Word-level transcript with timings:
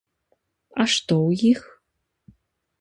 А 0.81 0.87
што 0.95 1.13
ў 1.27 1.53
іх? 1.53 1.61